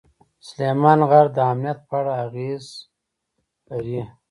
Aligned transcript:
سلیمان 0.47 0.99
غر 1.09 1.25
د 1.35 1.37
امنیت 1.51 1.79
په 1.87 1.93
اړه 1.99 2.13
اغېز 2.25 2.65
لري. 3.69 3.99